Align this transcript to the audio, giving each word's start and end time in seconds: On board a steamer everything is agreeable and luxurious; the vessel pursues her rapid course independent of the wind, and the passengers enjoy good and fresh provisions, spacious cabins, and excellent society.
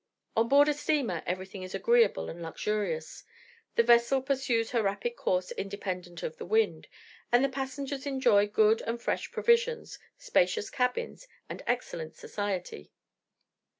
On 0.35 0.47
board 0.47 0.67
a 0.67 0.73
steamer 0.73 1.21
everything 1.27 1.61
is 1.61 1.75
agreeable 1.75 2.27
and 2.27 2.41
luxurious; 2.41 3.23
the 3.75 3.83
vessel 3.83 4.19
pursues 4.19 4.71
her 4.71 4.81
rapid 4.81 5.15
course 5.15 5.51
independent 5.51 6.23
of 6.23 6.37
the 6.37 6.45
wind, 6.47 6.87
and 7.31 7.45
the 7.45 7.49
passengers 7.49 8.07
enjoy 8.07 8.47
good 8.47 8.81
and 8.87 8.99
fresh 8.99 9.31
provisions, 9.31 9.99
spacious 10.17 10.71
cabins, 10.71 11.27
and 11.49 11.61
excellent 11.67 12.15
society. 12.15 12.91